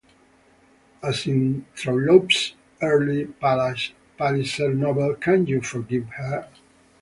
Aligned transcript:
As 1.03 1.27
in 1.27 1.67
Trollope's 1.75 2.55
earlier 2.81 3.27
Palliser 3.27 4.73
novel 4.73 5.13
Can 5.13 5.45
You 5.45 5.61
Forgive 5.61 6.07
Her? 6.15 6.49